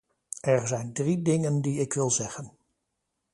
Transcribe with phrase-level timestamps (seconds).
[0.41, 2.51] Er zijn drie dingen die ik wil zeggen.